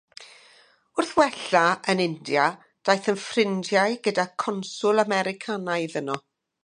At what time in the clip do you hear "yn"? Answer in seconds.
1.93-2.01, 3.13-3.21